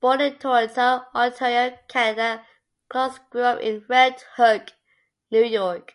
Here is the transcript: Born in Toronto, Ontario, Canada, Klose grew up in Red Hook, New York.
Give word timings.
Born 0.00 0.22
in 0.22 0.40
Toronto, 0.40 1.06
Ontario, 1.14 1.78
Canada, 1.86 2.44
Klose 2.90 3.20
grew 3.30 3.42
up 3.44 3.60
in 3.60 3.86
Red 3.88 4.20
Hook, 4.36 4.72
New 5.30 5.44
York. 5.44 5.94